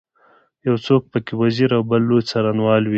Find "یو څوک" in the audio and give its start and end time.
0.67-1.03